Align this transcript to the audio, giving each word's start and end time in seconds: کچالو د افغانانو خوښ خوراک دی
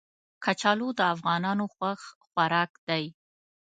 کچالو 0.43 0.87
د 0.99 1.01
افغانانو 1.13 1.65
خوښ 1.73 2.01
خوراک 2.25 2.71
دی 2.87 3.03